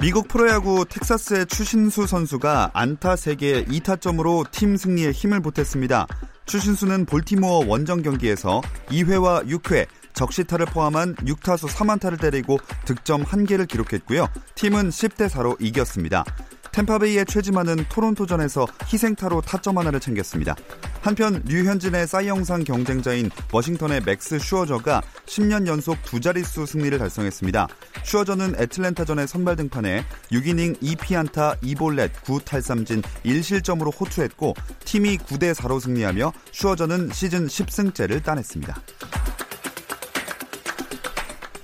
[0.00, 6.06] 미국 프로야구 텍사스의 추신수 선수가 안타 3개 2타점으로 팀 승리에 힘을 보탰습니다.
[6.46, 14.26] 추신수는 볼티모어 원정 경기에서 2회와 6회 적시타를 포함한 6타수 3안타를 때리고 득점 1개를 기록했고요.
[14.54, 16.24] 팀은 10대 4로 이겼습니다.
[16.72, 20.54] 탬파베이의 최지만은 토론토전에서 희생타로 타점 하나를 챙겼습니다.
[21.00, 27.68] 한편 류현진의 사이영상 경쟁자인 워싱턴의 맥스 슈어저가 10년 연속 두 자릿수 승리를 달성했습니다.
[28.04, 37.10] 슈어저는 애틀랜타전에 선발 등판해 6이닝 2피안타 2볼넷 9탈삼진 1실점으로 호투했고 팀이 9대 4로 승리하며 슈어저는
[37.12, 38.74] 시즌 10승째를 따냈습니다.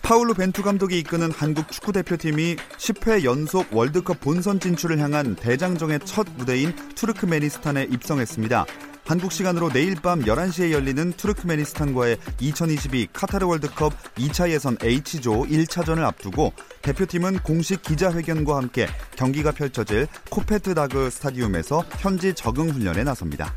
[0.06, 6.28] 파울루 벤투 감독이 이끄는 한국 축구 대표팀이 10회 연속 월드컵 본선 진출을 향한 대장정의 첫
[6.36, 8.66] 무대인 투르크메니스탄에 입성했습니다.
[9.04, 16.52] 한국 시간으로 내일 밤 11시에 열리는 투르크메니스탄과의 2022 카타르 월드컵 2차 예선 H조 1차전을 앞두고
[16.82, 23.52] 대표팀은 공식 기자회견과 함께 경기가 펼쳐질 코페트 다그 스타디움에서 현지 적응 훈련에 나섭니다.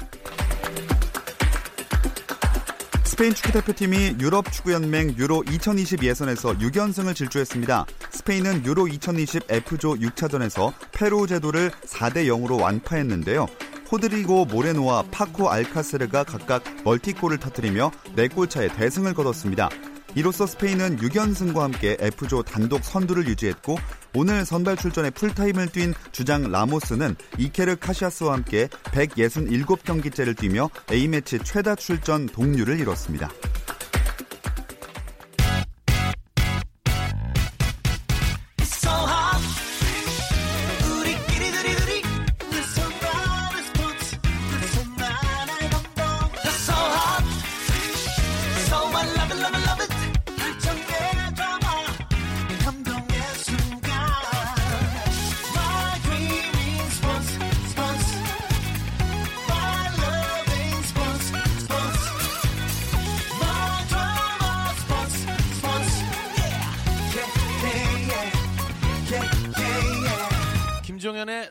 [3.19, 7.85] 스페인 축구 대표팀이 유럽 축구연맹 유로 2020 예선에서 6연승을 질주했습니다.
[8.11, 13.45] 스페인은 유로 2020 F조 6차전에서 페로 제도를 4대 0으로 완파했는데요.
[13.91, 19.67] 호드리고 모레노와 파코 알카세르가 각각 멀티골을 터뜨리며 4골 차의 대승을 거뒀습니다.
[20.15, 23.77] 이로써 스페인은 6연승과 함께 F조 단독 선두를 유지했고
[24.15, 32.25] 오늘 선발 출전에 풀타임을 뛴 주장 라모스는 이케르 카시아스와 함께 167경기째를 뛰며 A매치 최다 출전
[32.25, 33.29] 동률을 이뤘습니다.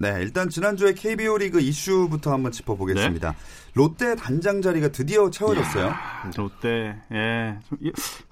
[0.00, 3.34] 네, 일단 지난주에 KBO 리그 이슈부터 한번 짚어보겠습니다.
[3.74, 5.92] 롯데 단장 자리가 드디어 채워졌어요.
[6.38, 7.58] 롯데, 예.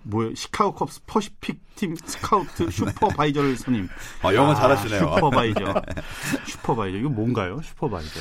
[0.04, 0.34] 뭐요?
[0.34, 3.86] 시카고 컵스 Pacific Rim scout supervisor를 선임.
[4.22, 4.98] 아, 영어 잘하시네요.
[4.98, 5.82] supervisor.
[6.48, 6.96] Supervisor.
[7.00, 7.60] 이거 뭔가요?
[7.62, 8.20] Supervisor.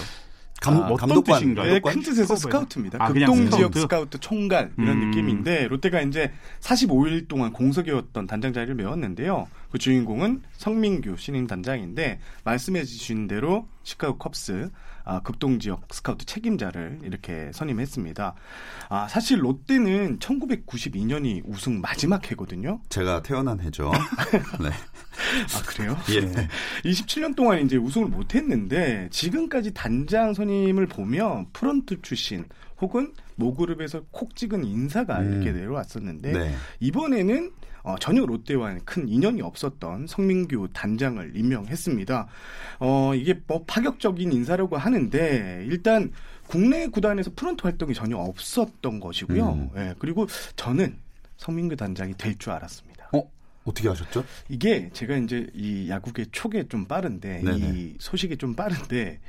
[0.61, 1.73] 감, 아, 어떤 감독관, 뜻인가요?
[1.73, 1.79] 네?
[1.79, 2.97] 큰 뜻에서 스카우트입니다.
[3.01, 3.79] 아, 극동 지역 스카우트?
[3.79, 5.09] 스카우트 총괄 이런 음.
[5.09, 6.31] 느낌인데 롯데가 이제
[6.61, 9.47] 45일 동안 공석이었던 단장 자리를 메웠는데요.
[9.71, 14.69] 그 주인공은 성민규 신임 단장인데 말씀해 주신 대로 시카고 컵스
[15.07, 18.35] 아, 극동 지역 스카우트 책임자를 이렇게 선임했습니다.
[18.89, 22.81] 아, 사실 롯데는 1992년이 우승 마지막 해거든요.
[22.89, 23.89] 제가 태어난 해죠.
[24.59, 24.67] 네.
[24.67, 25.97] 아, 그래요?
[26.11, 26.89] 예.
[26.89, 32.43] 27년 동안 이제 우승을 못 했는데 지금까지 단장 선임을 보면 프런트 출신
[32.81, 35.41] 혹은 모그룹에서 콕 찍은 인사가 음.
[35.41, 36.55] 이렇게 내려왔었는데 네.
[36.81, 37.51] 이번에는
[37.87, 42.27] 어, 전혀 롯데와는 큰 인연이 없었던 성민규 단장을 임명했습니다.
[42.79, 46.11] 어, 이게 뭐 파격적인 인사라고 하는데 일단
[46.47, 49.49] 국내 구단에서 프런트 활동이 전혀 없었던 것이고요.
[49.51, 49.69] 음.
[49.77, 50.97] 예, 그리고 저는
[51.37, 53.09] 성민규 단장이 될 줄 알았습니다.
[53.13, 53.21] 어?
[53.63, 54.25] 어떻게 하셨죠?
[54.49, 57.57] 이게 제가 이제 이 야구계 촉에 좀 빠른데 네네.
[57.57, 59.19] 이 소식이 좀 빠른데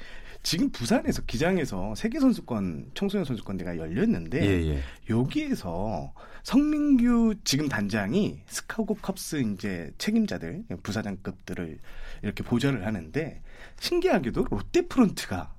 [0.42, 4.82] 지금 부산에서 기장에서 세계 선수권 청소년 선수권 대가 열렸는데 예, 예.
[5.10, 6.12] 여기에서
[6.42, 11.78] 성민규 지금 단장이 스카우고 컵스 이제 책임자들 부사장급들을
[12.22, 13.42] 이렇게 보좌를 하는데
[13.80, 15.52] 신기하게도 롯데 프런트가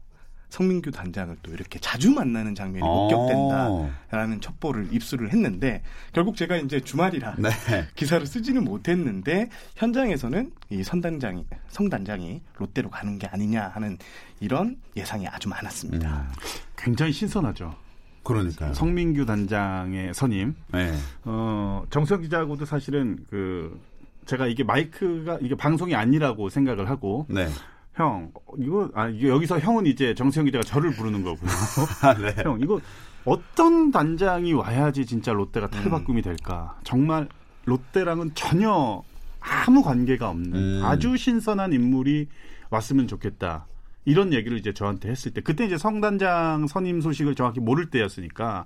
[0.50, 7.36] 성민규 단장을 또 이렇게 자주 만나는 장면이 목격된다라는 첩보를 입수를 했는데 결국 제가 이제 주말이라
[7.38, 7.50] 네.
[7.96, 13.98] 기사를 쓰지는 못했는데 현장에서는 이 선단장이 성단장이 롯데로 가는 게 아니냐 하는
[14.40, 16.10] 이런 예상이 아주 많았습니다.
[16.10, 16.34] 음.
[16.78, 17.75] 굉장히 신선하죠.
[18.24, 18.74] 그러니까요.
[18.74, 20.56] 성민규 단장의 선임.
[20.72, 20.94] 네.
[21.24, 23.80] 어, 정석 기자하고도 사실은 그
[24.25, 27.48] 제가 이게 마이크가 이게 방송이 아니라고 생각을 하고 네.
[27.95, 31.50] 형 이거 아 여기서 형은 이제 정세영 기자가 저를 부르는 거고요.
[32.03, 32.33] 아, 네.
[32.44, 32.80] 형 이거
[33.25, 36.77] 어떤 단장이 와야지 진짜 롯데가 탈바꿈이 될까?
[36.83, 37.27] 정말
[37.65, 39.03] 롯데랑은 전혀
[39.39, 40.81] 아무 관계가 없는 음.
[40.83, 42.27] 아주 신선한 인물이
[42.69, 43.68] 왔으면 좋겠다.
[44.06, 48.65] 이런 얘기를 이제 저한테 했을 때 그때 이제 성단장 선임 소식을 정확히 모를 때였으니까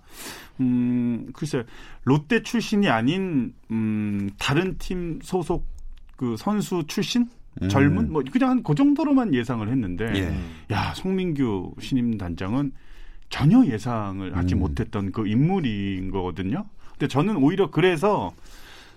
[0.61, 1.65] 음 글쎄
[2.03, 5.65] 롯데 출신이 아닌 음 다른 팀 소속
[6.15, 7.27] 그 선수 출신
[7.61, 7.69] 음.
[7.69, 10.73] 젊은 뭐 그냥 한 그 정도로만 예상을 했는데 예.
[10.73, 12.71] 야 송민규 신임 단장은
[13.29, 14.59] 전혀 예상을 하지 음.
[14.59, 16.65] 못했던 그 인물인 거거든요.
[16.91, 18.31] 근데 저는 오히려 그래서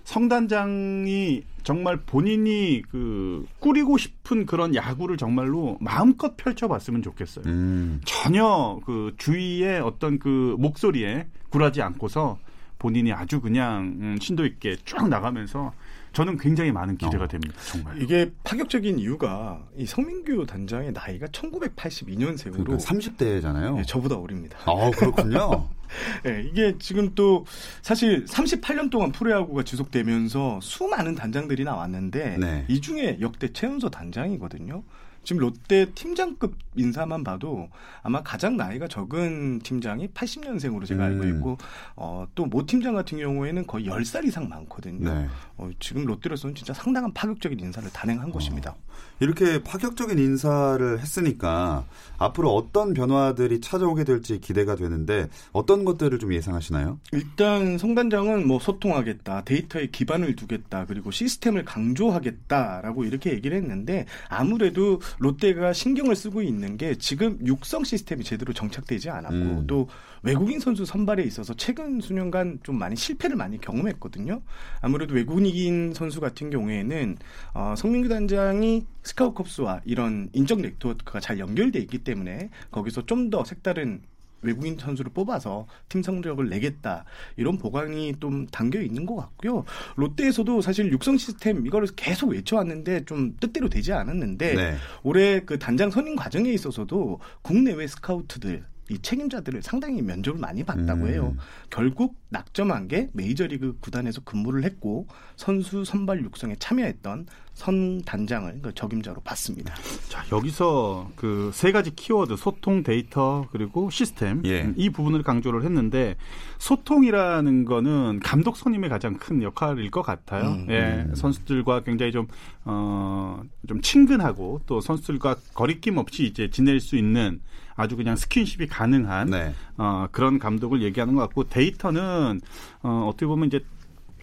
[0.03, 7.45] 성단장이 정말 본인이 그 꾸리고 싶은 그런 야구를 정말로 마음껏 펼쳐봤으면 좋겠어요.
[7.45, 7.99] 음.
[8.05, 12.37] 전혀 그 주위의 어떤 그 목소리에 굴하지 않고서
[12.79, 15.73] 본인이 아주 그냥 음, 심도 있게 쭉 나가면서
[16.17, 17.27] 저는 굉장히 많은 기대가 어.
[17.27, 17.53] 됩니다.
[17.67, 18.01] 정말.
[18.01, 23.77] 이게 파격적인 이유가 이 성민규 단장의 나이가 1982년생으로 그러니까 30대잖아요.
[23.77, 24.57] 예, 저보다 어립니다.
[24.65, 25.69] 아, 그렇군요.
[26.25, 27.45] 예, 이게 지금 또
[27.83, 32.65] 사실 38년 동안 프로야구가 지속되면서 수많은 단장들이 나왔는데 네.
[32.67, 34.81] 이 중에 역대 최연소 단장이거든요.
[35.27, 37.67] 지금 롯데 팀장급 인사만 봐도
[38.01, 41.35] 아마 가장 나이가 적은 팀장이 80년생으로 제가 알고 음.
[41.35, 41.57] 있고
[41.97, 45.13] 어, 또 모 팀장 같은 경우에는 거의 10살 이상 많거든요.
[45.13, 45.27] 네.
[45.57, 48.73] 어, 지금 롯데로서는 진짜 상당한 파격적인 인사를 단행한 것입니다.
[49.19, 51.85] 이렇게 파격적인 인사를 했으니까
[52.17, 56.99] 앞으로 어떤 변화들이 찾아오게 될지 기대가 되는데 어떤 것들을 좀 예상하시나요?
[57.11, 65.73] 일단 성단장은 뭐 소통하겠다, 데이터에 기반을 두겠다, 그리고 시스템을 강조하겠다라고 이렇게 얘기를 했는데 아무래도 롯데가
[65.73, 69.67] 신경을 쓰고 있는 게 지금 육성 시스템이 제대로 정착되지 않았고 음.
[69.67, 69.87] 또
[70.23, 74.41] 외국인 선수 선발에 있어서 최근 수년간 좀 많이 실패를 많이 경험했거든요.
[74.81, 77.17] 아무래도 외국인 선수 같은 경우에는
[77.53, 84.01] 어, 성민규 단장이 스카우컵스와 이런 인적 네트워크가 잘 연결돼 있기 때문에 거기서 좀 더 색다른
[84.41, 87.03] 외국인 선수를 뽑아서 팀 성적을 내겠다
[87.35, 89.65] 이런 보강이 좀 담겨 있는 것 같고요.
[89.95, 94.75] 롯데에서도 사실 육성 시스템 이거를 계속 외쳐왔는데 좀 뜻대로 되지 않았는데 네.
[95.03, 101.07] 올해 그 단장 선임 과정에 있어서도 국내외 스카우트들 이 책임자들을 상당히 면접을 많이 봤다고 음.
[101.09, 101.35] 해요.
[101.69, 107.27] 결국 낙점한 게 메이저리그 구단에서 근무를 했고 선수 선발 육성에 참여했던
[107.57, 109.73] 선 단장을 그 적임자로 봤습니다.
[110.09, 114.61] 자, 여기서 그 세 가지 키워드 소통, 데이터 그리고 시스템 예.
[114.61, 116.15] 음, 이 부분을 강조를 했는데
[116.59, 120.51] 소통이라는 거는 감독 선임의 가장 큰 역할일 것 같아요.
[120.51, 121.15] 음, 예, 음.
[121.15, 122.27] 선수들과 굉장히 좀
[122.63, 127.41] 어, 좀 친근하고 또 선수들과 거리낌 없이 이제 지낼 수 있는
[127.75, 129.53] 아주 그냥 스킨십이 가능한 네.
[129.77, 132.39] 어, 그런 감독을 얘기하는 것 같고 데이터는
[132.83, 133.63] 어, 어떻게 보면 이제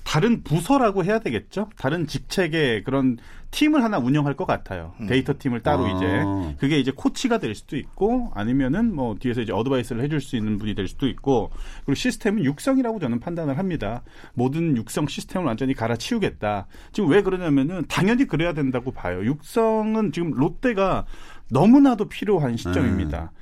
[0.05, 1.71] 다른 부서라고 해야 되겠죠.
[1.77, 3.17] 다른 직책의 그런
[3.51, 4.93] 팀을 하나 운영할 것 같아요.
[5.01, 5.07] 음.
[5.07, 5.91] 데이터 팀을 따로 아.
[5.91, 10.59] 이제 그게 이제 코치가 될 수도 있고 아니면은 뭐 뒤에서 이제 어드바이스를 해줄 수 있는
[10.59, 11.51] 분이 될 수도 있고
[11.85, 14.03] 그리고 시스템은 육성이라고 저는 판단을 합니다.
[14.35, 16.67] 모든 육성 시스템을 완전히 갈아치우겠다.
[16.93, 19.25] 지금 왜 그러냐면은 당연히 그래야 된다고 봐요.
[19.25, 21.07] 육성은 지금 롯데가
[21.51, 23.33] 너무나도 필요한 시점입니다.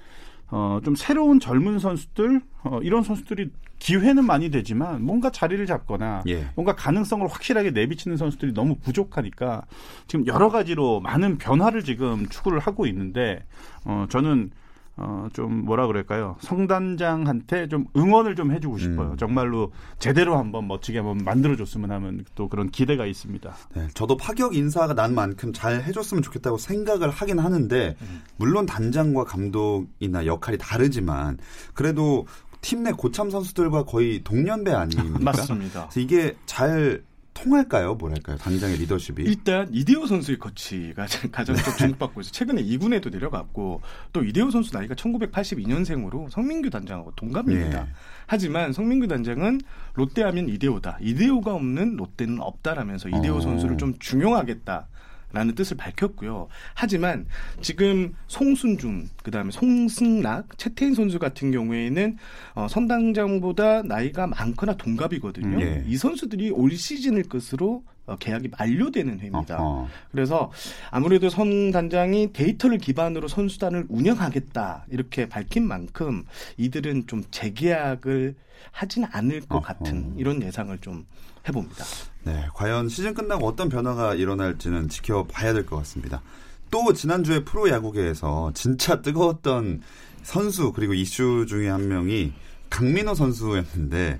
[0.53, 3.51] 어, 좀 새로운 젊은 선수들, 어, 이런 선수들이
[3.83, 6.47] 기회는 많이 되지만 뭔가 자리를 잡거나 예.
[6.55, 9.65] 뭔가 가능성을 확실하게 내비치는 선수들이 너무 부족하니까
[10.07, 13.45] 지금 여러 가지로 많은 변화를 지금 추구를 하고 있는데
[13.85, 14.53] 어, 저는
[14.97, 16.37] 어, 좀 뭐라 그럴까요?
[16.41, 19.13] 성단장한테 좀 응원을 좀 해주고 싶어요.
[19.13, 19.17] 음.
[19.17, 23.53] 정말로 제대로 한번 멋지게 한번 만들어줬으면 하면 또 그런 기대가 있습니다.
[23.75, 27.97] 네, 저도 파격 인사가 난 만큼 잘 해줬으면 좋겠다고 생각을 하긴 하는데
[28.37, 31.39] 물론 단장과 감독이나 역할이 다르지만
[31.75, 32.27] 그래도
[32.63, 35.19] 팀 내 고참 선수들과 거의 동년배 아닙니까?
[35.23, 35.91] 맞습니다.
[35.97, 37.03] 이게 잘
[37.35, 37.95] 통할까요?
[37.95, 38.37] 뭐랄까요?
[38.37, 39.23] 단장의 리더십이.
[39.25, 42.33] 일단 이대호 선수의 거치가 가장 좀 주목받고 있어요.
[42.33, 43.81] 최근에 2군에도 내려갔고
[44.13, 47.83] 또 이대호 선수 나이가 1982년생으로 성민규 단장하고 동갑입니다.
[47.83, 47.87] 예.
[48.27, 49.61] 하지만 성민규 단장은
[49.95, 50.99] 롯데하면 이대호다.
[51.01, 53.41] 이대호가 없는 롯데는 없다라면서 이대호 어.
[53.41, 54.89] 선수를 좀 중용하겠다.
[55.33, 56.49] 라는 뜻을 밝혔고요.
[56.75, 57.27] 하지만
[57.61, 62.17] 지금 송순준, 그 다음에 송승락, 최태인 선수 같은 경우에는
[62.55, 65.61] 어, 선당장보다 나이가 많거나 동갑이거든요.
[65.63, 65.85] 예.
[65.87, 69.57] 이 선수들이 올 시즌을 끝으로 어, 계약이 만료되는 해입니다.
[69.63, 69.89] 어허.
[70.11, 70.51] 그래서
[70.91, 76.25] 아무래도 선 단장이 데이터를 기반으로 선수단을 운영하겠다 이렇게 밝힌 만큼
[76.57, 78.35] 이들은 좀 재계약을
[78.73, 79.61] 하진 않을 것 어허.
[79.67, 81.07] 같은 이런 예상을 좀
[81.49, 81.85] 해봅니다.
[82.25, 86.23] 네, 과연 시즌 끝나고 어떤 변화가 일어날지는 지켜봐야 될 것 같습니다.
[86.71, 89.83] 또 지난주에 프로야구계에서 진짜 뜨거웠던
[90.23, 92.33] 선수 그리고 이슈 중에 한 명이
[92.71, 94.19] 강민호 선수였는데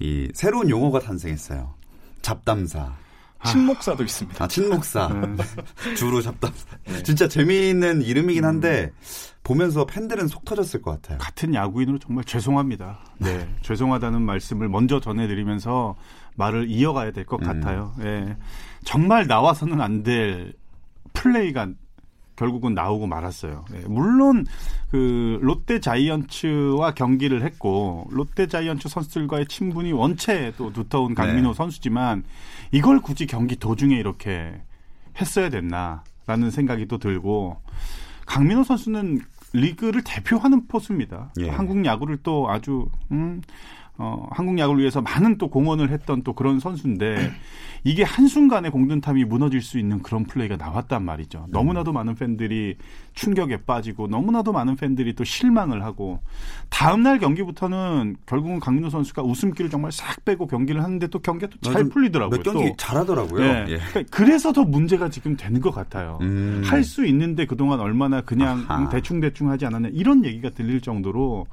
[0.00, 1.74] 이 새로운 용어가 탄생했어요.
[2.22, 2.94] 잡담사.
[3.46, 4.44] 친목사도 있습니다.
[4.44, 5.06] 아, 친목사.
[5.08, 5.36] 음.
[5.96, 6.76] 주로 잡담사.
[7.04, 8.90] 진짜 재미있는 이름이긴 한데
[9.44, 11.18] 보면서 팬들은 속 터졌을 것 같아요.
[11.18, 12.98] 같은 야구인으로 정말 죄송합니다.
[13.18, 13.48] 네.
[13.62, 15.96] 죄송하다는 말씀을 먼저 전해드리면서
[16.36, 17.46] 말을 이어가야 될것 음.
[17.46, 17.94] 같아요.
[18.00, 18.36] 예.
[18.84, 20.52] 정말 나와서는 안 될
[21.14, 21.68] 플레이가
[22.36, 23.64] 결국은 나오고 말았어요.
[23.74, 23.78] 예.
[23.88, 24.46] 물론
[24.92, 31.54] 그 롯데 자이언츠와 경기를 했고 롯데 자이언츠 선수들과의 친분이 원체 또 두터운 강민호 네.
[31.54, 32.22] 선수지만
[32.70, 34.60] 이걸 굳이 경기 도중에 이렇게
[35.20, 37.60] 했어야 됐나라는 생각이 또 들고
[38.26, 39.20] 강민호 선수는
[39.52, 41.32] 리그를 대표하는 포수입니다.
[41.40, 41.48] 예.
[41.48, 43.42] 한국 야구를 또 아주 음,
[44.00, 47.32] 어, 한국 야구를 위해서 많은 또 공헌을 했던 또 그런 선수인데
[47.84, 51.46] 이게 한순간에 공든탑이 무너질 수 있는 그런 플레이가 나왔단 말이죠.
[51.50, 52.76] 너무나도 많은 팬들이
[53.14, 56.20] 충격에 빠지고 너무나도 많은 팬들이 또 실망을 하고
[56.70, 62.42] 다음날 경기부터는 결국은 강민호 선수가 웃음기를 정말 싹 빼고 경기를 하는데 또 경기가 또잘몇 풀리더라고요.
[62.42, 62.76] 경기 또.
[62.76, 63.40] 잘하더라고요.
[63.40, 63.64] 네.
[63.68, 63.78] 예.
[63.78, 66.18] 그러니까 그래서 더 문제가 지금 되는 것 같아요.
[66.20, 66.62] 음.
[66.64, 68.88] 할수 있는데 그동안 얼마나 그냥 아하.
[68.90, 71.46] 대충 대충 하지 않았냐 이런 얘기가 들릴 정도로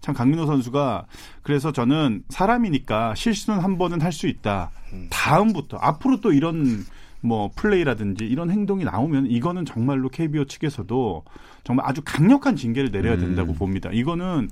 [0.00, 1.06] 참 강민호 선수가
[1.42, 4.70] 그래서 저는 사람이니까 실수는 한 번은 할 수 있다.
[5.10, 6.84] 다음부터 앞으로 또 이런
[7.22, 11.24] 뭐 플레이라든지 이런 행동이 나오면 이거는 정말로 KBO 측에서도
[11.64, 13.20] 정말 아주 강력한 징계를 내려야 음.
[13.20, 13.90] 된다고 봅니다.
[13.92, 14.48] 이거는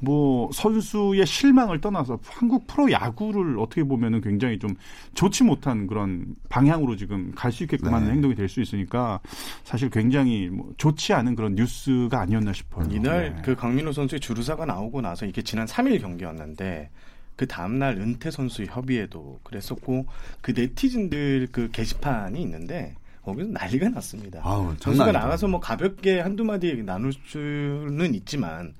[0.00, 4.74] 뭐 선수의 실망을 떠나서 한국 프로 야구를 어떻게 보면은 굉장히 좀
[5.14, 8.12] 좋지 못한 그런 방향으로 지금 갈 수 있게끔 하는 네.
[8.14, 9.20] 행동이 될 수 있으니까
[9.64, 12.88] 사실 굉장히 뭐 좋지 않은 그런 뉴스가 아니었나 싶어요.
[12.90, 13.42] 이날 네.
[13.42, 16.90] 그 강민호 선수의 주루사가 나오고 나서 이게 지난 3일 경기였는데
[17.36, 20.06] 그 다음날 은퇴 선수 협의회도 그랬었고
[20.40, 24.40] 그 네티즌들 그 게시판이 있는데 거기서 난리가 났습니다.
[24.42, 25.12] 아우, 선수가.
[25.12, 28.74] 나가서 뭐 가볍게 한두 마디 나눌 수는 있지만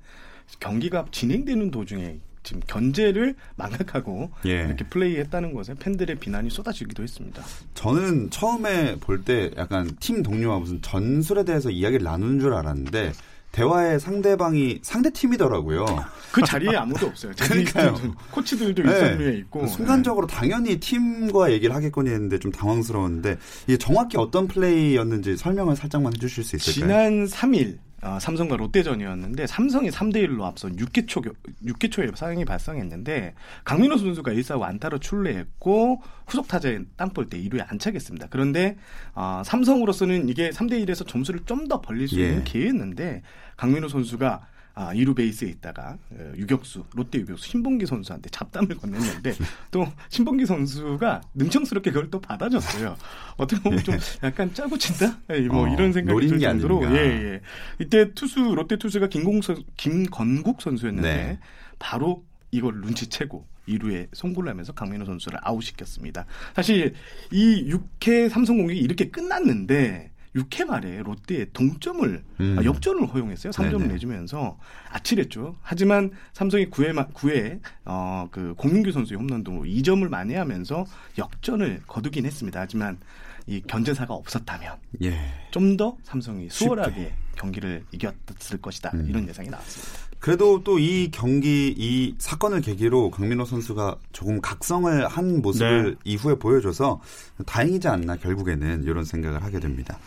[0.59, 4.65] 경기가 진행되는 도중에 지금 견제를 망각하고 예.
[4.65, 7.41] 이렇게 플레이했다는 것에 팬들의 비난이 쏟아지기도 했습니다.
[7.73, 13.13] 저는 처음에 볼 때 약간 팀 동료와 무슨 전술에 대해서 이야기를 나누는 줄 알았는데
[13.53, 15.85] 대화의 상대방이 상대 팀이더라고요.
[16.31, 17.31] 그 자리에 아무도 없어요.
[17.39, 17.95] 그러니까요.
[18.31, 18.89] 코치들도 네.
[18.89, 25.75] 일선위에 있고 순간적으로 당연히 팀과 얘기를 하겠거니 했는데 좀 당황스러웠는데 이게 정확히 어떤 플레이였는지 설명을
[25.75, 26.87] 살짝만 해주실 수 있을까요?
[26.87, 33.33] 지난 3일 어, 삼성과 롯데전이었는데 삼성이 3대 1로 앞선 6개 초 6개 초에 상황이 발생했는데
[33.63, 38.27] 강민호 선수가 1사 완타로 출루했고 후속 타자의 땅볼 때 2루에 안착했습니다.
[38.29, 38.75] 그런데
[39.15, 42.27] 어, 삼성으로서는 이게 3대 1에서 점수를 좀 더 벌릴 수 예.
[42.27, 43.21] 있는 기회였는데
[43.55, 49.35] 강민호 선수가 아, 2루 베이스에 있다가 어, 유격수 롯데 유격수 신봉기 선수한테 잡담을 건넸는데
[49.69, 52.95] 또 신봉기 선수가 능청스럽게 그걸 또 받아줬어요.
[53.37, 55.19] 어떻게 보면 좀 약간 짜고 친다?
[55.29, 56.95] 예, 뭐 어, 이런 생각이 들게 정도로 아닌가.
[56.99, 57.41] 예, 예.
[57.79, 61.39] 이때 투수 롯데 투수가 김공선 김건국 선수였는데 네.
[61.77, 66.25] 바로 이걸 눈치채고 2루에 송구를 하면서 강민호 선수를 아웃시켰습니다.
[66.55, 66.93] 사실
[67.31, 72.55] 이 6회 삼성 공격이 이렇게 끝났는데 6회 말에 롯데에 동점을 음.
[72.59, 73.51] 아, 역전을 허용했어요.
[73.51, 73.93] 3점을 네네.
[73.93, 74.57] 내주면서
[74.89, 75.55] 아찔했죠.
[75.61, 80.85] 하지만 삼성이 9회 9회 어, 그 공민규 선수의 홈런 등으로 2점을 만회하면서
[81.17, 82.59] 역전을 거두긴 했습니다.
[82.59, 82.97] 하지만
[83.45, 85.19] 이 견제사가 없었다면 예.
[85.51, 88.91] 좀 더 삼성이 수월하게 경기를 이겼을 것이다.
[88.93, 89.05] 음.
[89.09, 90.03] 이런 예상이 나왔습니다.
[90.19, 97.01] 그래도 또 이 경기 이 사건을 계기로 강민호 선수가 조금 각성을 한 모습을 이후에 보여줘서
[97.45, 99.97] 다행이지 않나 결국에는 이런 생각을 하게 됩니다.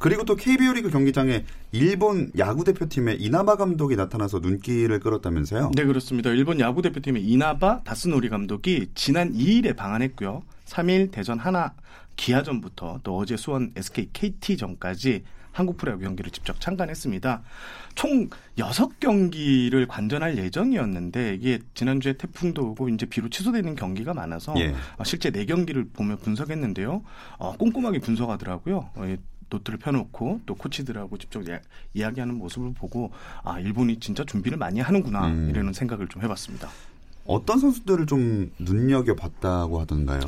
[0.00, 5.72] 그리고 또 KBO 리그 경기장에 일본 야구 대표팀의 이나바 감독이 나타나서 눈길을 끌었다면서요?
[5.76, 6.30] 네, 그렇습니다.
[6.30, 10.42] 일본 야구 대표팀의 이나바 다스노리 감독이 지난 2일에 방한했고요.
[10.64, 11.74] 3일 대전 하나
[12.16, 17.42] 기아전부터 또 어제 수원 SK KT전까지 한국 프로야구 경기를 직접 참관했습니다.
[17.94, 24.74] 총 6경기를 관전할 예정이었는데 이게 지난주에 태풍도 오고 이제 비로 취소되는 경기가 많아서 예.
[24.96, 27.02] 어, 실제 4경기를 보며 분석했는데요.
[27.38, 28.90] 어, 꼼꼼하게 분석하더라고요.
[28.94, 29.16] 어, 이
[29.50, 31.60] 노트를 펴놓고 또 코치들하고 직접 야-
[31.94, 33.10] 이야기하는 모습을 보고
[33.42, 35.50] 아 일본이 진짜 준비를 많이 하는구나 음.
[35.50, 36.68] 이라는 생각을 좀 해봤습니다.
[37.26, 40.20] 어떤 선수들을 좀 눈여겨 봤다고 하던가요?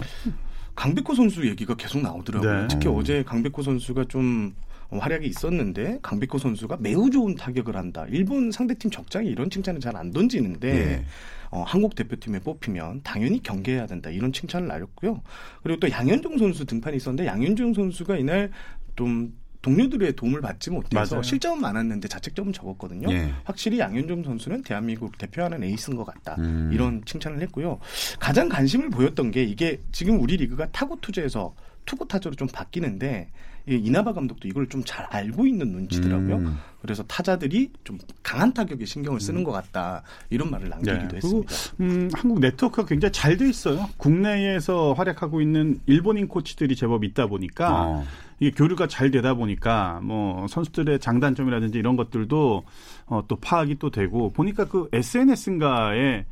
[0.75, 2.61] 강백호 선수 얘기가 계속 나오더라고요.
[2.63, 2.69] 네.
[2.69, 2.93] 특히 어.
[2.93, 4.55] 어제 강백호 선수가 좀
[4.91, 8.05] 활약이 있었는데 강백호 선수가 매우 좋은 타격을 한다.
[8.11, 11.05] 일본 상대팀 적장이 이런 칭찬을 잘 안 던지는데 네.
[11.51, 14.09] 어, 한국 대표팀에 뽑히면 당연히 경계해야 된다.
[14.11, 15.21] 이런 칭찬을 날렸고요.
[15.63, 18.51] 그리고 또 양현종 선수 등판이 있었는데 양현종 선수가 이날
[18.97, 19.33] 좀
[19.63, 21.23] 동료들의 도움을 받지 못해서 맞아요.
[21.23, 23.09] 실점은 많았는데 자책점은 적었거든요.
[23.13, 23.33] 예.
[23.45, 26.35] 확실히 양현종 선수는 대한민국 대표하는 에이스인 것 같다.
[26.39, 26.71] 음.
[26.73, 27.79] 이런 칭찬을 했고요.
[28.19, 31.55] 가장 관심을 보였던 게 이게 지금 우리 리그가 타고투저에서
[31.87, 33.29] 투고타저로 좀 바뀌는데
[33.69, 36.37] 이 이나바 감독도 이걸 좀 잘 알고 있는 눈치더라고요.
[36.39, 36.59] 음.
[36.81, 40.03] 그래서 타자들이 좀 강한 타격에 신경을 쓰는 것 같다.
[40.31, 41.17] 이런 말을 남기기도 네.
[41.17, 41.55] 했습니다.
[41.79, 43.89] 음, 한국 네트워크가 굉장히 잘 돼 있어요.
[43.99, 48.05] 국내에서 활약하고 있는 일본인 코치들이 제법 있다 보니까 어.
[48.43, 52.65] 이게 교류가 잘 되다 보니까 뭐 선수들의 장단점이라든지 이런 것들도
[53.07, 56.25] 어, 또 파악이 또 되고 보니까 그 SNS인가에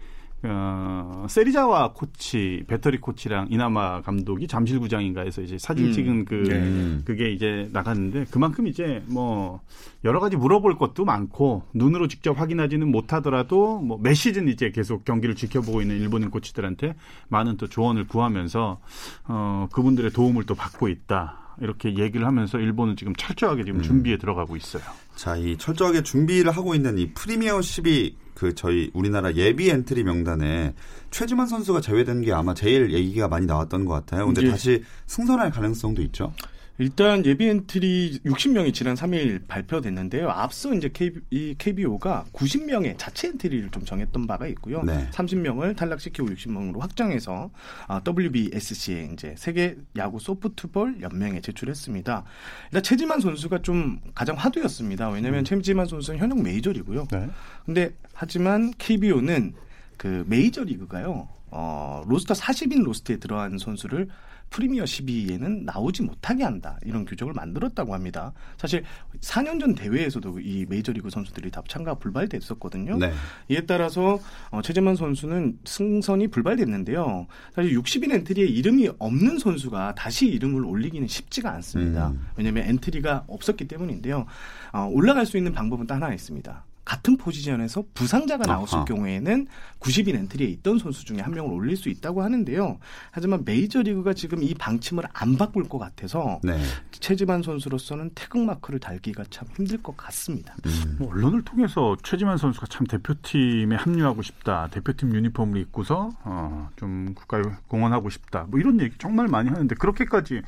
[0.43, 5.93] 어, 세리자와 코치, 배터리 코치랑 이나마 감독이 잠실구장인가에서 이제 사진 음.
[5.93, 7.03] 찍은 그 네.
[7.05, 9.61] 그게 이제 나갔는데 그만큼 이제 뭐
[10.03, 15.81] 여러 가지 물어볼 것도 많고 눈으로 직접 확인하지는 못하더라도 뭐몇 시즌 이제 계속 경기를 지켜보고
[15.81, 16.97] 있는 일본인 코치들한테
[17.29, 18.81] 많은 또 조언을 구하면서
[19.29, 21.40] 어 그분들의 도움을 또 받고 있다.
[21.61, 24.83] 이렇게 얘기를 하면서 일본은 지금 철저하게 지금 준비에 들어가고 있어요.
[25.15, 30.75] 자, 이 철저하게 준비를 하고 있는 이 프리미어 십이 그 저희 우리나라 예비 엔트리 명단에
[31.11, 34.25] 최지만 선수가 제외된 게 아마 제일 얘기가 많이 나왔던 것 같아요.
[34.27, 34.51] 근데 예.
[34.51, 36.33] 다시 승선할 가능성도 있죠.
[36.81, 40.31] 일단 예비 엔트리 60명이 지난 3일 발표됐는데요.
[40.31, 44.83] 앞서 이제 KB, 이 KBO가 90명의 자체 엔트리를 좀 정했던 바가 있고요.
[44.83, 45.07] 네.
[45.11, 47.51] 30명을 탈락시키고 60명으로 확정해서
[47.87, 52.25] 아, WBSC에 이제 세계 야구 소프트볼 연맹에 제출했습니다.
[52.71, 55.11] 일단 최지만 선수가 좀 가장 화두였습니다.
[55.11, 57.09] 왜냐하면 최지만 선수는 현역 메이저리거고요.
[57.13, 57.29] 네.
[57.67, 59.53] 근데 하지만 KBO는
[59.99, 61.29] 그 메이저 리그가요.
[61.51, 64.09] 어, 로스터 40인 로스터에 들어간 선수를
[64.51, 66.77] 프리미어 12에는 나오지 못하게 한다.
[66.85, 68.33] 이런 규정을 만들었다고 합니다.
[68.59, 68.85] 사실
[69.21, 72.99] 4년 전 대회에서도 이 메이저리그 선수들이 다 참가가 불발됐었거든요.
[72.99, 73.13] 네.
[73.49, 74.19] 이에 따라서
[74.51, 77.27] 어, 최지만 선수는 승선이 불발됐는데요.
[77.55, 82.09] 사실 60인 엔트리에 이름이 없는 선수가 다시 이름을 올리기는 쉽지가 않습니다.
[82.09, 82.27] 음.
[82.37, 84.27] 왜냐하면 엔트리가 없었기 때문인데요.
[84.73, 86.65] 어, 올라갈 수 있는 방법은 딱 하나 있습니다.
[86.91, 88.85] 같은 포지션에서 부상자가 나왔을 아하.
[88.85, 89.47] 경우에는
[89.79, 92.81] 90인 엔트리에 있던 선수 중에 한 명을 올릴 수 있다고 하는데요.
[93.13, 96.61] 하지만 메이저리그가 지금 이 방침을 안 바꿀 것 같아서 네.
[96.91, 100.57] 최지만 선수로서는 태극 마크를 달기가 참 힘들 것 같습니다.
[100.67, 100.97] 음.
[100.99, 104.67] 뭐 언론을 통해서 최지만 선수가 참 대표팀에 합류하고 싶다.
[104.73, 108.47] 대표팀 유니폼을 입고서 어, 좀 국가에 공헌하고 싶다.
[108.49, 110.43] 뭐 이런 얘기 정말 많이 하는데 그렇게까지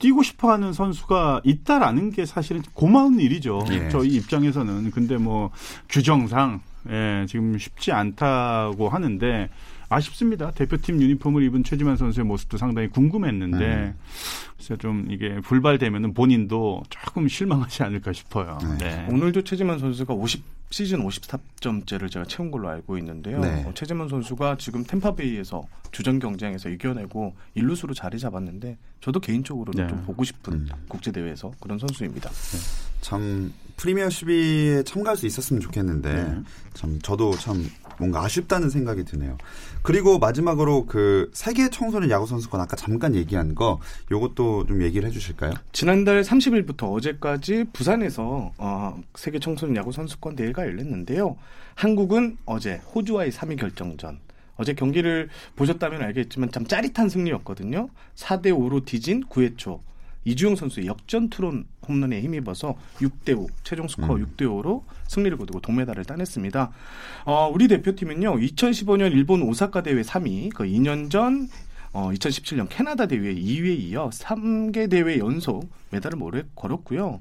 [0.00, 3.64] 뛰고 싶어 하는 선수가 있다라는 게 사실은 고마운 일이죠.
[3.70, 3.88] 예.
[3.90, 5.50] 저희 입장에서는 근데 뭐
[5.88, 9.50] 규정상 예, 지금 쉽지 않다고 하는데
[9.90, 10.52] 아쉽습니다.
[10.52, 13.94] 대표팀 유니폼을 입은 최지만 선수의 모습도 상당히 궁금했는데 음.
[14.56, 18.58] 그래서 좀 이게 불발되면은 본인도 조금 실망하지 않을까 싶어요.
[18.78, 18.88] 네.
[18.88, 19.08] 네.
[19.10, 23.40] 오늘도 최지만 선수가 50 시즌 54점째를 제가 채운 걸로 알고 있는데요.
[23.40, 23.64] 네.
[23.66, 29.88] 어, 최지만 선수가 지금 템파베이에서 주전 경쟁에서 이겨내고 일루수로 자리 잡았는데 저도 개인적으로는 네.
[29.88, 30.68] 좀 보고 싶은 음.
[30.86, 32.30] 국제 대회에서 그런 선수입니다.
[33.00, 36.42] 참 프리미어 12에 참가할 수 있었으면 좋겠는데 네.
[36.74, 37.66] 참 저도 참
[37.98, 39.38] 뭔가 아쉽다는 생각이 드네요.
[39.82, 45.12] 그리고 마지막으로 그 세계 청소년 야구 선수권 아까 잠깐 얘기한 거 요것도 좀 얘기를 해
[45.12, 45.52] 주실까요?
[45.72, 51.38] 지난달 30일부터 어제까지 부산에서 어, 세계 청소년 야구 선수권 대회가 열렸는데요.
[51.74, 54.18] 한국은 어제 호주와의 3위 결정전.
[54.56, 57.88] 어제 경기를 보셨다면 알겠지만 참 짜릿한 승리였거든요.
[58.14, 59.80] 4대 5로 뒤진 9회 초
[60.24, 64.26] 이주영 선수의 역전 투런 홈런에 힘입어서 6대 5 최종 스코어 음.
[64.26, 66.70] 6대 5로 승리를 거두고 동메달을 따냈습니다.
[67.24, 71.48] 어, 우리 대표팀은요 2015년 일본 오사카 대회 3위, 그 2년 전
[71.92, 77.20] 어, 2017년 캐나다 대회 2위에 이어 3개 대회 연속 메달을 모래 걸었고요.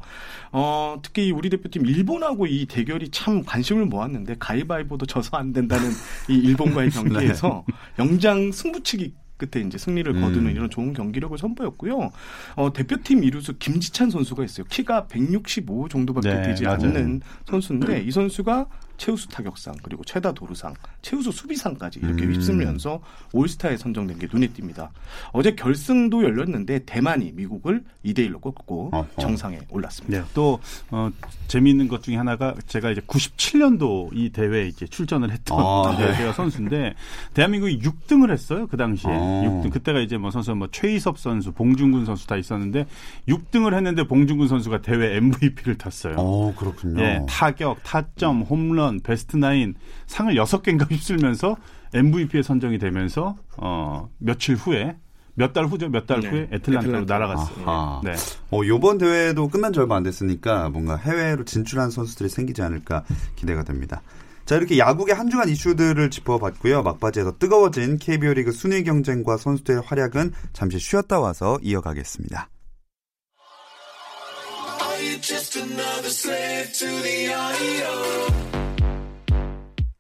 [0.52, 5.90] 어, 특히 우리 대표팀 일본하고 이 대결이 참 관심을 모았는데 가위바위보도 져서 안 된다는
[6.30, 7.66] 이 일본과의 경기에서
[7.98, 10.52] 영장 승부치기 끝에 이제 승리를 거두는 음.
[10.52, 12.12] 이런 좋은 경기력을 선보였고요.
[12.56, 14.66] 어, 대표팀 이루수 김지찬 선수가 있어요.
[14.70, 16.78] 키가 165 정도밖에 네, 되지 맞아요.
[16.82, 18.68] 않는 선수인데 이 선수가
[19.00, 22.34] 최우수 타격상 그리고 최다 도루상, 최우수 수비상까지 이렇게 음.
[22.34, 23.02] 휩쓸면서
[23.34, 24.90] 올스타에 선정된 게 눈에 띕니다.
[25.32, 29.08] 어제 결승도 열렸는데 대만이 미국을 2대 1로 꺾고 어허.
[29.20, 30.20] 정상에 올랐습니다.
[30.20, 30.60] 네, 또
[30.92, 31.10] 어,
[31.48, 36.16] 재미있는 것 중에 하나가 제가 이제 97년도 이 대회에 이제 출전을 했던 아, 네.
[36.16, 36.94] 제가 선수인데
[37.34, 39.64] 대한민국이 6등을 했어요 그 당시에 어.
[39.64, 42.86] 6등 그때가 이제 뭐 선수 뭐 최희섭 선수, 봉준군 선수 다 있었는데
[43.30, 46.16] 6등을 했는데 봉준군 선수가 대회 MVP를 탔어요.
[46.18, 47.02] 어 그렇군요.
[47.02, 49.76] 예, 타격, 타점, 홈런, 베스트 나인
[50.08, 51.56] 상을 6개인가 휩쓸면서
[51.94, 54.98] MVP에 선정이 되면서 어, 며칠 후에
[55.36, 55.88] 몇 달 후죠.
[55.88, 56.30] 몇달 네.
[56.30, 57.14] 후에 애틀란타로 애틀란타.
[57.14, 57.70] 날아갔어요.
[57.70, 58.02] 아하.
[58.04, 58.14] 네.
[58.52, 63.06] 어, 요번 대회도 끝난 지 얼마 안 됐으니까 뭔가 해외로 진출한 선수들이 생기지 않을까
[63.38, 64.02] 기대가 됩니다.
[64.46, 66.82] 자, 이렇게 야구의 한 주간 이슈들을 짚어봤고요.
[66.84, 72.50] 막바지에서 뜨거워진 KBO 리그 순위 경쟁과 선수들의 활약은 잠시 쉬었다 와서 이어가겠습니다.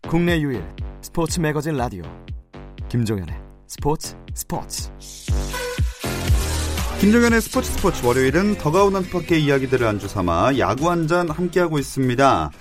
[0.09, 0.63] 국내 유일
[1.01, 2.03] 스포츠 매거진 라디오
[2.89, 3.35] 김종현의
[3.67, 4.89] 스포츠 스포츠
[6.99, 12.51] 김종현의 스포츠 스포츠 월요일은 더가운 안팎의 이야기들을 안주 삼아 야구 한 잔 함께하고 있습니다.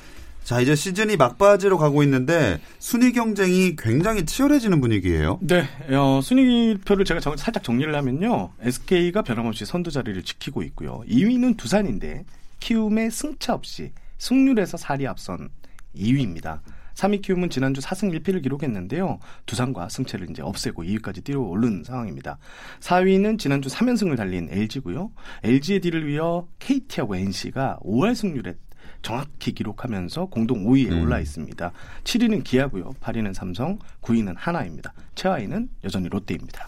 [0.45, 5.39] 자, 이제 시즌이 막바지로 가고 있는데 순위 경쟁이 굉장히 치열해지는 분위기예요.
[5.43, 8.51] 네, 어, 순위표를 제가 정- 살짝 정리를 하면요.
[8.63, 11.03] SK가 변함없이 선두 자리를 지키고 있고요.
[11.09, 12.25] 2위는 두산인데
[12.61, 15.51] 키움의 승차 없이 승률에서 4리 앞선
[15.95, 16.61] 2위입니다.
[16.99, 19.21] 3위 키움은 지난주 4승 1패를 기록했는데요.
[19.47, 22.39] 두산과 승차를 이제 없애고 2위까지 뛰어오른 상황입니다.
[22.81, 25.13] 4위는 지난주 3연승을 달린 LG고요.
[25.45, 28.57] LG의 뒤를 이어 KT하고 NC가 5할 승률에
[29.03, 31.03] 정확히 기록하면서 공동 5위에 음.
[31.03, 31.71] 올라 있습니다.
[32.03, 32.91] 7위는 기아고요.
[33.01, 34.93] 8위는 삼성, 9위는 하나입니다.
[35.15, 36.67] 최하위는 여전히 롯데입니다.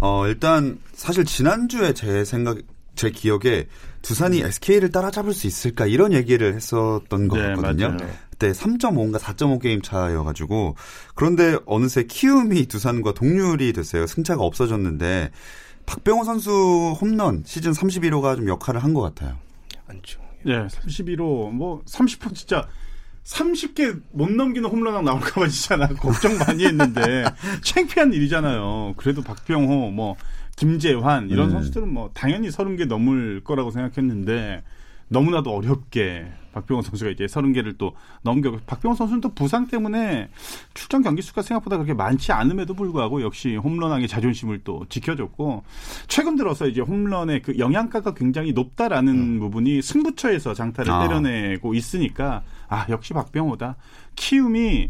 [0.00, 2.58] 어, 일단 사실 지난주에 제 생각
[2.96, 3.68] 제 기억에
[4.02, 7.88] 두산이 SK를 따라잡을 수 있을까 이런 얘기를 했었던 것 네, 같거든요.
[7.90, 8.10] 맞아요.
[8.38, 10.76] 그때 3.5인가 4.5 게임 차여가지고
[11.14, 14.06] 그런데 어느새 키움이 두산과 동률이 됐어요.
[14.06, 15.30] 승차가 없어졌는데
[15.86, 16.50] 박병호 선수
[17.00, 19.36] 홈런 시즌 31호가 좀 역할을 한 것 같아요.
[19.88, 20.20] 안죠.
[20.44, 22.66] 네, 31호 뭐 30호 진짜
[23.24, 27.24] 30개 못 넘기는 홈런왕 나올까봐 진짜 나 걱정 많이 했는데
[27.64, 28.94] 창피한 일이잖아요.
[28.96, 30.16] 그래도 박병호 뭐
[30.56, 31.52] 김재환 이런 음.
[31.52, 34.62] 선수들은 뭐 당연히 30개 넘을 거라고 생각했는데
[35.08, 40.30] 너무나도 어렵게 박병호 선수가 이제 30개를 또 넘겨 박병호 선수는 또 부상 때문에
[40.72, 45.64] 출전 경기 수가 생각보다 그렇게 많지 않음에도 불구하고 역시 홈런왕의 자존심을 또 지켜줬고
[46.08, 51.06] 최근 들어서 이제 홈런의 그 영양가가 굉장히 높다라는 부분이 승부처에서 장타를 아.
[51.06, 53.76] 때려내고 있으니까 아 역시 박병호다
[54.16, 54.88] 키움이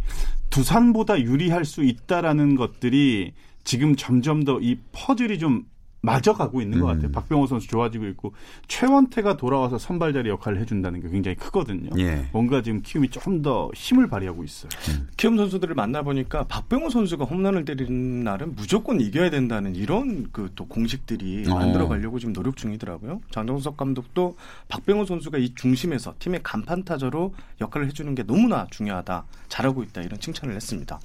[0.50, 5.64] 두산보다 유리할 수 있다라는 것들이 지금 점점 더 이 퍼즐이 좀
[6.06, 6.94] 맞아 가고 있는 것 음.
[6.94, 7.12] 같아요.
[7.12, 8.32] 박병호 선수 좋아지고 있고
[8.68, 11.90] 최원태가 돌아와서 선발 자리 역할을 해준다는 게 굉장히 크거든요.
[11.98, 12.26] 예.
[12.32, 14.70] 뭔가 지금 키움이 조금 더 힘을 발휘하고 있어요.
[15.16, 21.44] 키움 선수들을 만나보니까 박병호 선수가 홈런을 때리는 날은 무조건 이겨야 된다는 이런 그 또 공식들이
[21.50, 21.54] 어.
[21.54, 23.20] 만들어 가려고 지금 노력 중이더라고요.
[23.30, 24.36] 장정석 감독도
[24.68, 29.24] 박병호 선수가 이 중심에서 팀의 간판 타자로 역할을 해주는 게 너무나 중요하다.
[29.48, 30.02] 잘하고 있다.
[30.02, 30.98] 이런 칭찬을 했습니다.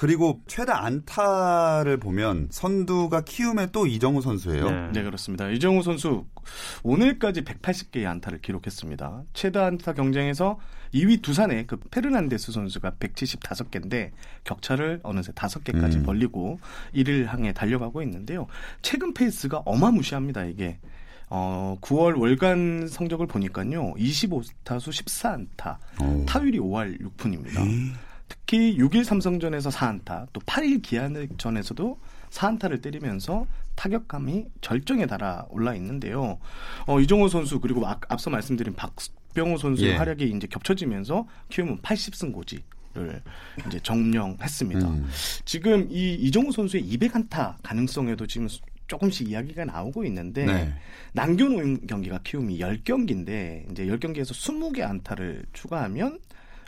[0.00, 4.92] 그리고 최다 안타를 보면 선두가 키움의 또 이정후 선수예요.
[4.92, 5.50] 네, 그렇습니다.
[5.50, 6.24] 이정후 선수
[6.82, 9.24] 오늘까지 180개의 안타를 기록했습니다.
[9.34, 10.58] 최다 안타 경쟁에서
[10.94, 14.12] 2위 두산의 그 페르난데스 선수가 175개인데
[14.44, 16.02] 격차를 어느새 5개까지 음.
[16.04, 16.60] 벌리고
[16.94, 18.46] 1위를 향해 달려가고 있는데요.
[18.80, 20.78] 최근 페이스가 어마무시합니다, 이게.
[21.28, 23.92] 어, 9월 월간 성적을 보니까요.
[23.98, 24.88] 25타수
[25.54, 26.24] 14안타, 오.
[26.24, 28.09] 타율이 5할 6푼입니다.
[28.50, 31.98] 특히 6일 삼성전에서 4안타, 또 8일 기아전에서도
[32.30, 36.40] 4안타를 때리면서 타격감이 절정에 달아 올라 있는데요.
[36.88, 39.96] 어, 이정호 선수 그리고 앞, 앞서 말씀드린 박병호 선수의 예.
[39.96, 43.22] 활약이 이제 겹쳐지면서 키움은 80승 고지 를
[43.68, 44.88] 이제 점령했습니다.
[44.88, 45.08] 음.
[45.44, 48.48] 지금 이 이정호 선수의 200안타 가능성에도 지금
[48.88, 50.74] 조금씩 이야기가 나오고 있는데 네.
[51.12, 56.18] 남겨놓은 경기가 키움이 10경기인데 이제 10경기에서 20개 안타를 추가하면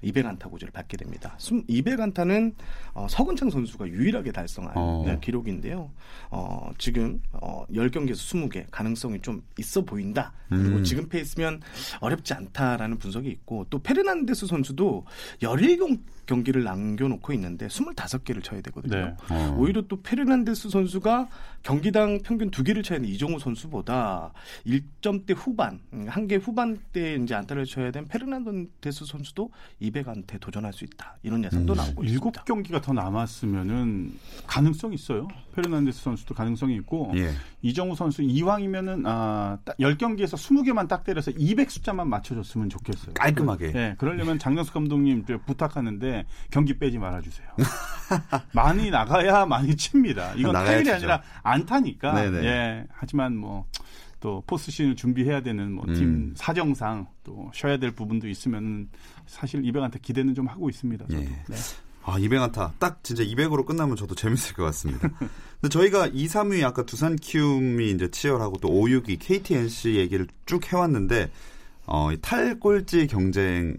[0.02, 1.34] 200안타 고지를 받게 됩니다.
[1.38, 2.54] 200안타는
[2.94, 5.02] 어, 서근창 선수가 유일하게 달성한 어.
[5.06, 5.90] 네, 기록인데요.
[6.30, 10.32] 어, 지금 어, 10경기에서 20개 가능성이 좀 있어 보인다.
[10.48, 10.84] 그리고 음.
[10.84, 11.60] 지금 페이스면
[12.00, 15.04] 어렵지 않다라는 분석이 있고 또 페르난데스 선수도
[15.40, 18.96] 17경 기를 남겨놓고 있는데 25개를 쳐야 되거든요.
[18.96, 19.16] 네.
[19.30, 19.56] 어.
[19.58, 21.28] 오히려 또 페르난데스 선수가
[21.62, 24.32] 경기당 평균 두 개를 쳐야 되는 이정우 선수보다
[24.66, 31.16] 1점대 후반, 음, 한개 후반대 이제 안타를 쳐야 된 페르난데스 선수도 200안테 도전할 수 있다.
[31.22, 31.76] 이런 예상도 음.
[31.76, 32.44] 나오고 일곱 있습니다.
[32.44, 35.28] 경기가 더 남았으면은 가능성이 있어요.
[35.54, 37.30] 페르난데스 선수도 가능성이 있고 예.
[37.62, 43.14] 이정우 선수 이왕이면은 아, 딱 10경기에서 20개만 딱 때려서 200 숫자만 맞춰줬으면 좋겠어요.
[43.14, 43.72] 깔끔하게.
[43.72, 46.11] 네, 그러려면 장정수 감독님 저 부탁하는데
[46.50, 47.48] 경기 빼지 말아주세요.
[48.52, 50.34] 많이 나가야 많이 칩니다.
[50.34, 50.94] 이건 타율이 치죠.
[50.94, 52.12] 아니라 안 타니까.
[52.12, 52.46] 네네.
[52.46, 53.66] 예, 하지만 뭐.
[54.22, 56.32] 또 포스트시즌을 준비해야 되는 뭐팀 음.
[56.36, 58.88] 사정상 또 쉬어야 될 부분도 있으면
[59.26, 61.06] 사실 이백한테 기대는 좀 하고 있습니다.
[61.08, 61.20] 저도.
[61.20, 61.24] 예.
[61.26, 61.56] 네.
[62.04, 62.72] 아, 200안타.
[62.78, 65.08] 딱 진짜 200으로 끝나면 저도 재밌을 것 같습니다.
[65.60, 70.72] 근데 저희가 2, 3위 아까 두산 키움이 이제 치열하고 또 5, 6위 KTNC 얘기를 쭉
[70.72, 71.30] 해왔는데,
[71.86, 73.76] 어, 이 탈꼴찌 경쟁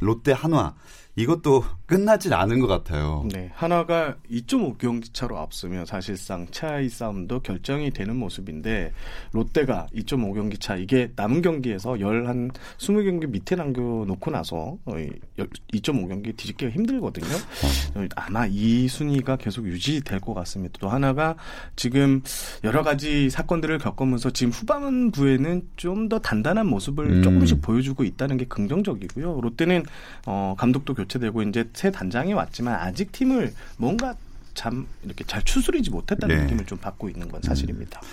[0.00, 0.74] 롯데 한화
[1.16, 3.26] 이것도 끝나질 않은 것 같아요.
[3.32, 8.92] 네, 하나가 2.5경기 차로 앞서면 사실상 차이 싸움도 결정이 되는 모습인데
[9.32, 17.26] 롯데가 2.5경기 차 이게 남은 경기에서 열한 20경기 밑에 남겨놓고 나서 2.5경기 뒤집기가 힘들거든요.
[17.26, 18.06] 어.
[18.16, 20.78] 아마 이 순위가 계속 유지될 것 같습니다.
[20.80, 21.36] 또 하나가
[21.76, 22.22] 지금
[22.64, 27.22] 여러 가지 사건들을 겪으면서 지금 후반부에는 좀 더 단단한 모습을 음.
[27.22, 29.40] 조금씩 보여주고 있다는 게 긍정적이고요.
[29.40, 29.84] 롯데는
[30.26, 34.14] 어, 감독도 교체 되고 이제 새 단장이 왔지만 아직 팀을 뭔가
[34.54, 36.42] 참 이렇게 잘 추스리지 못했다는 네.
[36.44, 38.00] 느낌을 좀 받고 있는 건 사실입니다.
[38.02, 38.06] 음.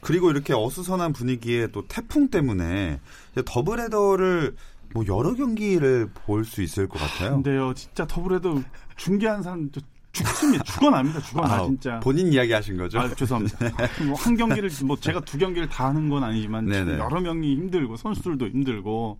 [0.00, 3.00] 그리고 이렇게 어수선한 분위기에 또 태풍 때문에
[3.44, 4.54] 더블헤더를
[4.94, 7.32] 뭐 여러 경기를 볼 수 있을 것 같아요.
[7.34, 8.62] 근데요, 진짜 더블헤더
[8.96, 9.70] 중계한 사람
[10.12, 10.64] 죽습니다.
[10.64, 11.20] 죽어납니다.
[11.20, 12.00] 죽어나 아, 진짜.
[12.00, 13.00] 본인 이야기 하신 거죠?
[13.00, 13.58] 아, 죄송합니다.
[14.06, 19.18] 뭐한 경기를 뭐 제가 두 경기를 다 하는 건 아니지만 여러 명이 힘들고 선수들도 힘들고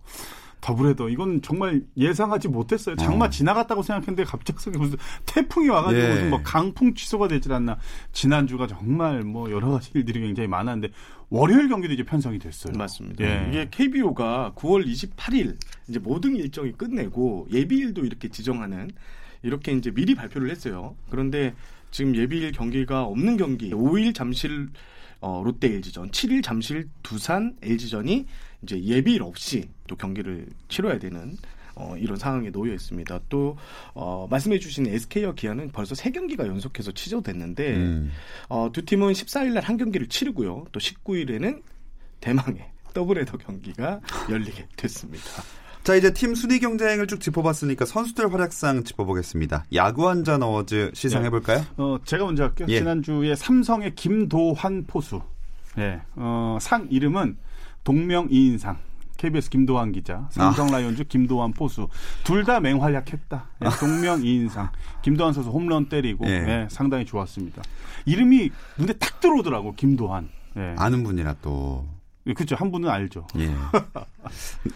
[0.61, 2.95] 더블헤더 이건 정말 예상하지 못했어요.
[2.95, 3.29] 장마 어.
[3.29, 6.09] 지나갔다고 생각했는데 갑자기 무슨 태풍이 와가지고 예.
[6.09, 7.77] 무슨 뭐 강풍 취소가 되질 않나.
[8.11, 10.93] 지난 주가 정말 뭐 여러 가지 일들이 굉장히 많았는데
[11.29, 12.73] 월요일 경기도 이제 편성이 됐어요.
[12.77, 13.23] 맞습니다.
[13.23, 13.47] 예.
[13.49, 18.89] 이게 KBO가 9월 28일 이제 모든 일정이 끝내고 예비일도 이렇게 지정하는
[19.43, 20.95] 이렇게 이제 미리 발표를 했어요.
[21.09, 21.53] 그런데
[21.91, 24.69] 지금 예비일 경기가 없는 경기 5일 잠실
[25.19, 28.27] 어, 롯데 LG전, 7일 잠실 두산 LG전이
[28.63, 31.37] 이제 예비일 없이 또 경기를 치러야 되는
[31.75, 33.19] 어, 이런 상황에 놓여 있습니다.
[33.29, 33.55] 또
[33.93, 38.11] 어, 말씀해주신 SK와 기아는 벌써 세 경기가 연속해서 취소됐는데 음.
[38.49, 40.65] 어, 두 팀은 14일 날 한 경기를 치르고요.
[40.71, 41.61] 또 19일에는
[42.19, 45.25] 대망의 더블헤더 경기가 열리게 됐습니다.
[45.83, 49.65] 자 이제 팀 순위 경쟁을 쭉 짚어봤으니까 선수들 활약상 짚어보겠습니다.
[49.73, 51.59] 야구 한잔 어워즈 시상해볼까요?
[51.59, 51.65] 네.
[51.77, 52.67] 어, 제가 먼저 할게요.
[52.71, 52.79] 예.
[52.79, 55.21] 지난주에 삼성의 김도환 포수.
[55.75, 56.01] 네.
[56.15, 57.37] 어, 상 이름은
[57.87, 58.77] 동명이인상.
[59.15, 60.71] KBS 김도환 기자, 삼성 아.
[60.73, 61.87] 라이온즈 김도환 포수
[62.23, 63.45] 둘 다 맹활약했다.
[63.61, 64.69] 네, 동명이인상.
[65.01, 66.39] 김도환 선수 홈런 때리고 예.
[66.41, 67.63] 네, 상당히 좋았습니다.
[68.05, 70.29] 이름이 눈에 딱 들어오더라고 김도환.
[70.53, 70.75] 네.
[70.77, 71.87] 아는 분이라 또.
[72.35, 72.57] 그렇죠.
[72.57, 73.25] 한 분은 알죠.
[73.39, 73.55] 예.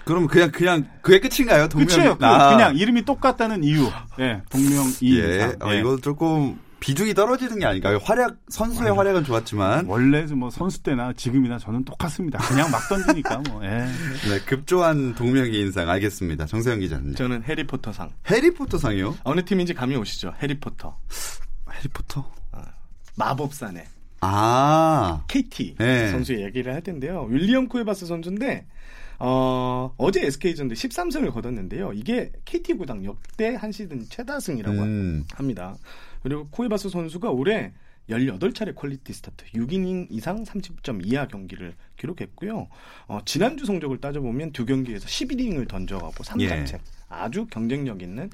[0.05, 1.67] 그럼 그냥 그냥 그게 끝인가요?
[1.67, 1.87] 동명.
[1.89, 2.17] 끝이에요.
[2.21, 2.49] 아.
[2.55, 3.89] 그냥 이름이 똑같다는 이유.
[4.19, 4.41] 예.
[4.49, 5.03] 동명이인상.
[5.09, 5.55] 예.
[5.59, 7.99] 어, 이거 조금 비중이 떨어지는 게 아닐까요?
[8.03, 12.39] 활약 선수의 아니, 활약은 좋았지만 원래 뭐 선수 때나 지금이나 저는 똑같습니다.
[12.39, 13.63] 그냥 막 던지니까 뭐.
[13.63, 13.69] 예.
[14.27, 16.47] 네, 급조한 동명이 인상 알겠습니다.
[16.47, 17.13] 정세영 기자님.
[17.15, 18.11] 저는 해리포터상.
[18.29, 19.19] 해리포터상이요?
[19.23, 20.33] 어느 팀인지 감이 오시죠?
[20.41, 20.97] 해리포터.
[21.71, 22.31] 해리포터.
[22.51, 22.61] 어,
[23.15, 23.85] 마법사네.
[24.21, 25.23] 아.
[25.27, 26.09] KT 네.
[26.09, 27.27] 선수의 얘기를 할 텐데요.
[27.29, 28.65] 윌리엄 쿠에바스 선수인데
[29.19, 31.93] 어, 어제 SK전에 13승을 거뒀는데요.
[31.93, 35.25] 이게 KT 구단 역대 한 시즌 최다승이라고 음.
[35.35, 35.75] 합니다.
[36.23, 37.73] 그리고 쿠에바스 선수가 올해
[38.09, 42.67] 18차례 퀄리티 스타트, 6이닝 이상 3실점 이하 경기를 기록했고요.
[43.07, 46.79] 어, 지난주 성적을 따져보면 두 경기에서 11이닝을 던져가고 3자책 예.
[47.09, 48.29] 아주 경쟁력 있는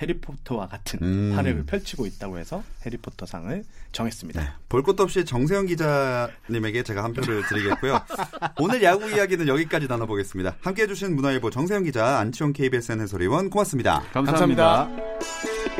[0.00, 1.32] 해리포터와 같은 음.
[1.36, 4.40] 활약을 펼치고 있다고 해서 해리포터 상을 정했습니다.
[4.42, 4.48] 네.
[4.68, 8.00] 볼 것도 없이 정세영 기자님에게 제가 한 표를 드리겠고요.
[8.58, 10.56] 오늘 야구 이야기는 여기까지 나눠보겠습니다.
[10.62, 14.02] 함께해 주신 문화일보 정세영 기자, 안치홍 KBSN 해설위원 고맙습니다.
[14.12, 14.88] 감사합니다.
[14.88, 15.79] 감사합니다.